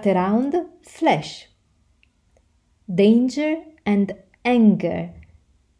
[0.00, 1.48] art around flesh.
[2.92, 4.14] Danger and
[4.44, 5.10] anger,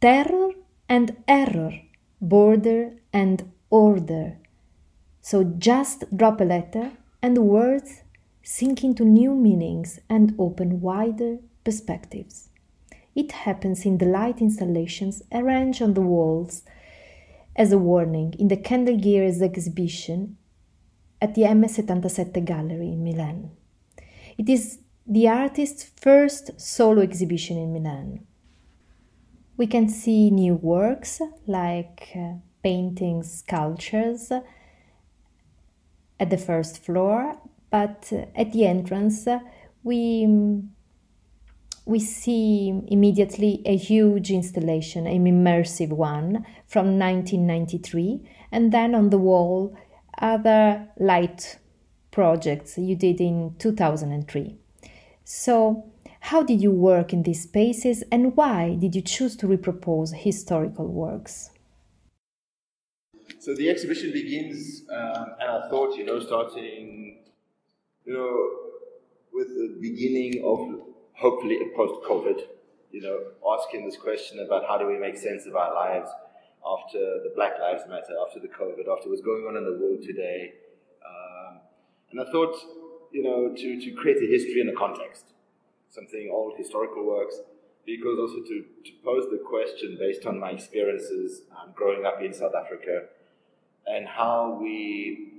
[0.00, 0.50] terror
[0.88, 1.80] and error,
[2.20, 4.36] border and order.
[5.22, 6.92] So just drop a letter
[7.22, 8.02] and the words
[8.42, 12.48] sink into new meanings and open wider perspectives.
[13.14, 16.62] It happens in the light installations arranged on the walls
[17.56, 20.36] as a warning in the Kendell Geers exhibition
[21.20, 23.50] at the M77 Gallery in Milan.
[24.40, 28.20] It is the artist's first solo exhibition in Milan.
[29.58, 34.32] We can see new works like uh, paintings, sculptures
[36.18, 37.36] at the first floor,
[37.70, 39.40] but uh, at the entrance uh,
[39.82, 40.26] we
[41.84, 49.18] we see immediately a huge installation, an immersive one from 1993, and then on the
[49.18, 49.76] wall
[50.18, 51.58] other light
[52.10, 54.56] projects you did in 2003.
[55.24, 55.84] So,
[56.20, 60.86] how did you work in these spaces and why did you choose to repropose historical
[60.86, 61.50] works?
[63.38, 67.20] So the exhibition begins, um, and I thought, you know, starting,
[68.04, 68.50] you know,
[69.32, 72.40] with the beginning of hopefully a post COVID,
[72.90, 73.18] you know,
[73.58, 76.10] asking this question about how do we make sense of our lives
[76.66, 80.02] after the Black Lives Matter, after the COVID, after what's going on in the world
[80.02, 80.52] today.
[82.10, 82.54] And I thought,
[83.12, 85.26] you know, to, to create a history and a context,
[85.90, 87.36] something old historical works,
[87.86, 92.32] because also to, to pose the question based on my experiences um, growing up in
[92.32, 93.06] South Africa
[93.86, 95.32] and how we,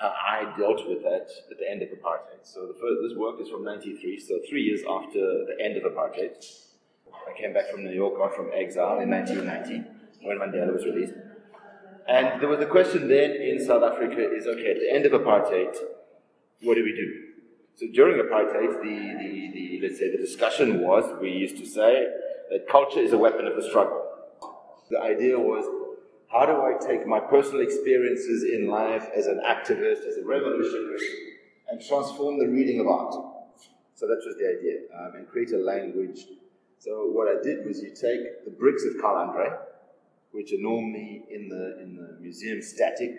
[0.00, 2.42] I dealt with that at the end of apartheid.
[2.42, 6.44] So first, this work is from 93, so three years after the end of apartheid.
[7.12, 9.90] I came back from New York, out from exile in 1990
[10.22, 11.14] when Mandela was released.
[12.06, 15.12] And there was a question then in South Africa is okay, at the end of
[15.12, 15.74] apartheid,
[16.62, 17.24] what do we do?
[17.76, 22.06] So during apartheid, the, the, the, let's say the discussion was, we used to say
[22.50, 24.02] that culture is a weapon of the struggle.
[24.90, 25.64] The idea was,
[26.30, 30.98] how do I take my personal experiences in life as an activist, as a revolutionary,
[31.70, 33.14] and transform the reading of art?
[33.94, 36.26] So that was the idea, um, and create a language.
[36.78, 39.48] So what I did was you take the bricks of Carl Andre,
[40.34, 43.12] which are normally in the in the museum static,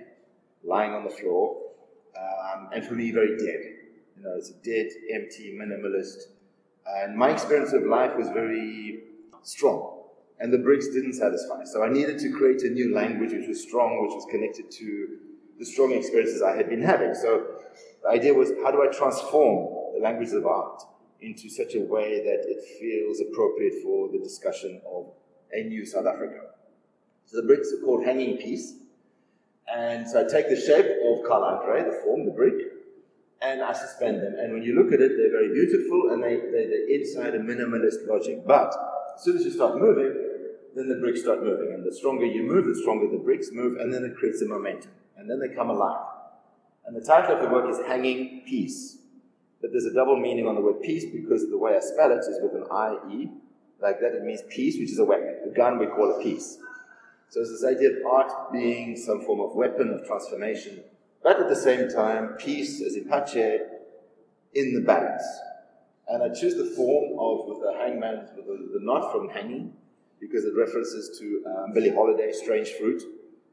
[0.64, 1.58] lying on the floor,
[2.20, 3.62] um, and for me very dead.
[4.18, 6.28] You know, it's a dead, empty, minimalist.
[6.86, 9.04] And my experience of life was very
[9.44, 10.04] strong,
[10.40, 11.64] and the bricks didn't satisfy.
[11.64, 15.18] So I needed to create a new language which was strong, which was connected to
[15.58, 17.16] the strong experiences I had been having.
[17.16, 17.46] So
[18.04, 20.84] the idea was, how do I transform the language of art
[21.22, 25.08] into such a way that it feels appropriate for the discussion of
[25.54, 26.55] a new South Africa?
[27.26, 28.76] So the bricks are called hanging piece.
[29.74, 32.54] And so I take the shape of Carl Andre, the form, the brick,
[33.42, 34.36] and I suspend them.
[34.38, 37.40] And when you look at it, they're very beautiful and they, they, they're inside a
[37.40, 38.46] minimalist logic.
[38.46, 38.74] But
[39.16, 40.14] as soon as you start moving,
[40.76, 41.74] then the bricks start moving.
[41.74, 44.46] And the stronger you move, the stronger the bricks move, and then it creates a
[44.46, 44.92] momentum.
[45.18, 46.06] And then they come alive.
[46.86, 49.00] And the title of the work is Hanging Piece.
[49.62, 52.20] But there's a double meaning on the word peace because the way I spell it
[52.20, 53.30] is with an I-E.
[53.82, 55.40] Like that, it means peace, which is a weapon.
[55.52, 56.60] A gun we call a piece.
[57.36, 60.80] So it's this idea of art being some form of weapon of transformation,
[61.22, 63.60] but at the same time, peace as in pace
[64.54, 65.26] in the balance.
[66.08, 69.74] And I choose the form of with the hangman, with the, the knot from hanging,
[70.22, 73.04] because it references to um, Billie Holiday, Strange Fruit,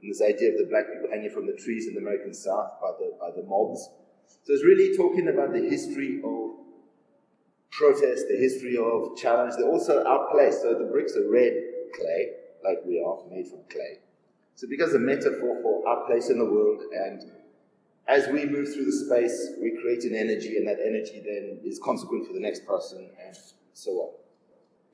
[0.00, 2.70] and this idea of the black people hanging from the trees in the American South
[2.80, 3.90] by the, by the mobs.
[4.44, 6.50] So it's really talking about the history of
[7.72, 9.54] protest, the history of challenge.
[9.58, 10.62] They're also outplaced.
[10.62, 11.54] So the bricks are red
[11.96, 12.28] clay,
[12.64, 13.98] like we are, made from clay.
[14.54, 17.22] So it becomes a metaphor for our place in the world, and
[18.08, 21.78] as we move through the space, we create an energy, and that energy then is
[21.78, 23.36] consequent for the next person, and
[23.72, 24.10] so on.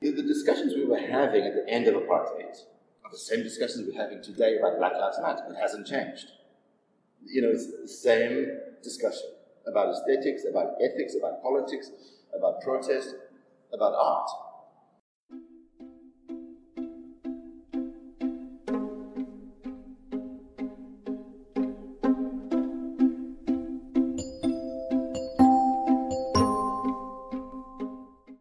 [0.01, 2.55] The, the discussions we were having at the end of apartheid
[3.03, 5.43] are the same discussions we're having today about Black Lives Matter.
[5.49, 6.31] It hasn't changed.
[7.25, 8.47] You know, it's the same
[8.81, 9.29] discussion
[9.67, 11.91] about aesthetics, about ethics, about politics,
[12.33, 13.15] about protest,
[13.73, 14.29] about art.